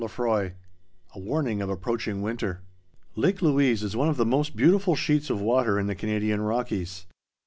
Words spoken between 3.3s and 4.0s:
Louise is